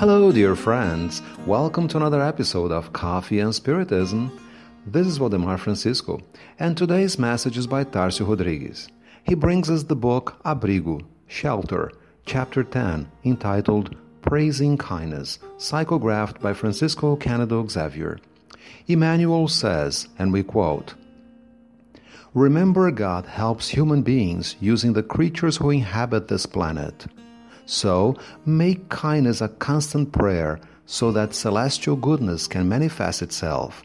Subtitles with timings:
[0.00, 1.20] Hello, dear friends.
[1.44, 4.32] Welcome to another episode of Coffee and Spiritism.
[4.86, 6.22] This is Waldemar Francisco,
[6.58, 8.88] and today's message is by Tarcio Rodriguez.
[9.24, 11.92] He brings us the book Abrigo, Shelter,
[12.24, 18.18] Chapter 10, entitled Praising Kindness, psychographed by Francisco Cândido Xavier.
[18.86, 20.94] Emmanuel says, and we quote,
[22.32, 27.06] Remember, God helps human beings using the creatures who inhabit this planet.
[27.70, 33.84] So, make kindness a constant prayer so that celestial goodness can manifest itself.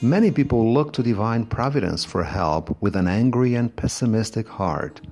[0.00, 5.02] Many people look to divine providence for help with an angry and pessimistic heart.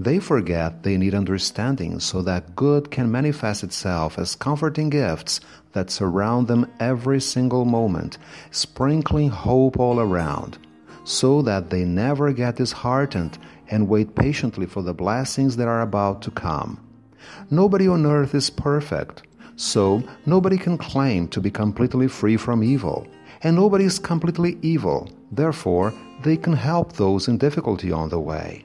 [0.00, 5.38] They forget they need understanding so that good can manifest itself as comforting gifts
[5.74, 8.18] that surround them every single moment,
[8.50, 10.58] sprinkling hope all around,
[11.04, 13.38] so that they never get disheartened
[13.70, 16.80] and wait patiently for the blessings that are about to come.
[17.50, 19.22] Nobody on earth is perfect,
[19.56, 23.06] so nobody can claim to be completely free from evil,
[23.42, 28.64] and nobody is completely evil, therefore, they can help those in difficulty on the way.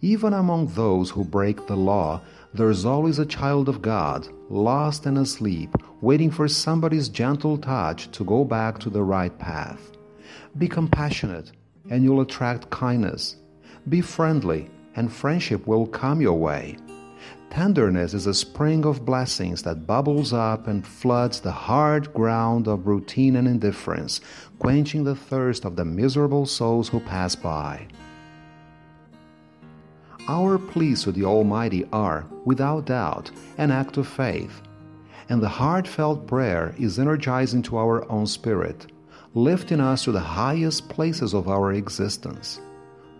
[0.00, 2.22] Even among those who break the law,
[2.54, 8.10] there is always a child of God, lost and asleep, waiting for somebody's gentle touch
[8.12, 9.92] to go back to the right path.
[10.56, 11.52] Be compassionate,
[11.90, 13.36] and you'll attract kindness.
[13.88, 16.76] Be friendly, and friendship will come your way.
[17.50, 22.86] Tenderness is a spring of blessings that bubbles up and floods the hard ground of
[22.86, 24.20] routine and indifference,
[24.60, 27.88] quenching the thirst of the miserable souls who pass by.
[30.28, 34.62] Our pleas to the Almighty are, without doubt, an act of faith,
[35.28, 38.86] and the heartfelt prayer is energizing to our own spirit,
[39.34, 42.60] lifting us to the highest places of our existence.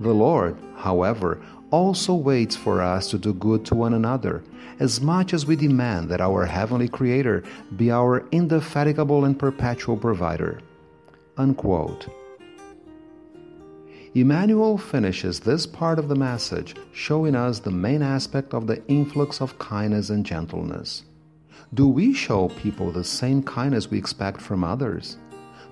[0.00, 4.42] The Lord, however, also waits for us to do good to one another,
[4.78, 7.44] as much as we demand that our Heavenly Creator
[7.76, 10.62] be our indefatigable and perpetual provider.
[11.36, 12.08] Unquote.
[14.14, 19.40] Emmanuel finishes this part of the message showing us the main aspect of the influx
[19.40, 21.04] of kindness and gentleness.
[21.74, 25.18] Do we show people the same kindness we expect from others?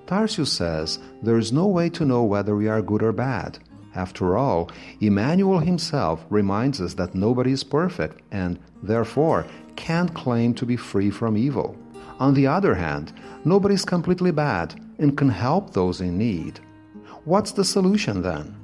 [0.07, 3.59] Tarsius says there is no way to know whether we are good or bad
[3.99, 4.71] after all,
[5.01, 9.45] Emmanuel himself reminds us that nobody is perfect and, therefore,
[9.75, 11.77] can't claim to be free from evil.
[12.21, 13.13] On the other hand,
[13.45, 16.61] nobody is completely bad and can help those in need.
[17.25, 18.55] What's the solution then?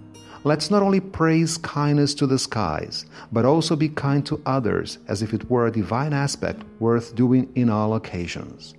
[0.44, 5.20] Let's not only praise kindness to the skies, but also be kind to others as
[5.20, 8.74] if it were a divine aspect worth doing in all occasions.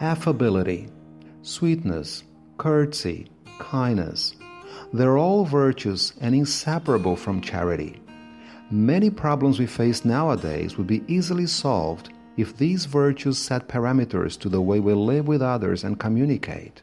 [0.00, 0.88] Affability,
[1.42, 2.24] sweetness,
[2.56, 3.26] courtesy,
[3.58, 4.36] kindness,
[4.92, 8.00] they're all virtues and inseparable from charity.
[8.70, 14.48] Many problems we face nowadays would be easily solved if these virtues set parameters to
[14.48, 16.82] the way we live with others and communicate.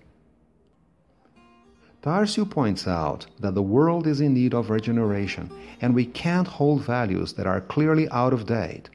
[2.02, 5.52] Tarsiu points out that the world is in need of regeneration
[5.82, 8.90] and we can't hold values that are clearly out of date.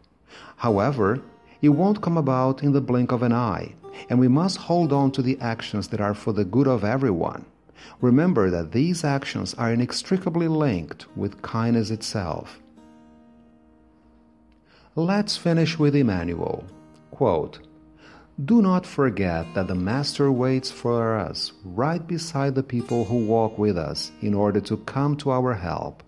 [0.56, 1.22] However,
[1.62, 3.74] it won't come about in the blink of an eye,
[4.08, 7.44] and we must hold on to the actions that are for the good of everyone.
[8.00, 12.60] Remember that these actions are inextricably linked with kindness itself.
[14.94, 16.64] Let's finish with Emmanuel.
[17.10, 17.60] Quote,
[18.44, 23.58] do not forget that the Master waits for us right beside the people who walk
[23.58, 26.02] with us in order to come to our help.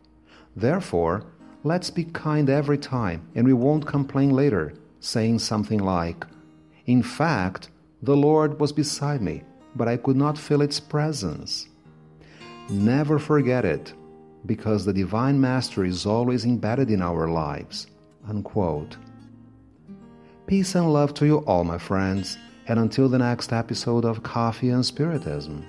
[0.54, 1.24] Therefore,
[1.64, 6.26] let's be kind every time and we won't complain later, saying something like,
[6.84, 7.70] In fact,
[8.02, 9.42] the Lord was beside me
[9.78, 11.68] but I could not feel its presence.
[12.68, 13.94] Never forget it,
[14.44, 17.86] because the Divine Master is always embedded in our lives.
[18.28, 18.98] Unquote.
[20.46, 22.36] Peace and love to you all, my friends,
[22.66, 25.64] and until the next episode of Coffee and Spiritism.